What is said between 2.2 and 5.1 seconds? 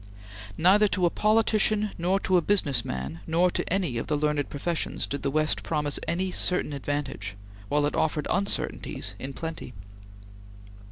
to a business man nor to any of the learned professions